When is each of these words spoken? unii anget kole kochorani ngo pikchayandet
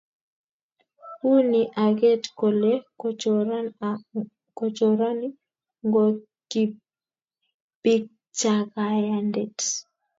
unii 1.35 1.67
anget 1.83 2.23
kole 2.39 2.71
kochorani 4.61 5.27
ngo 5.87 6.03
pikchayandet 7.81 9.57